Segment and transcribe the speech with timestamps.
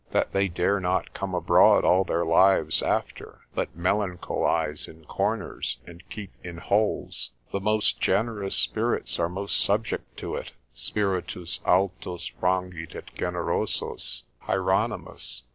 [0.09, 6.01] that they dare not come abroad all their lives after, but melancholise in corners, and
[6.09, 7.29] keep in holes.
[7.51, 15.43] The most generous spirits are most subject to it; Spiritus altos frangit et generosos: Hieronymus.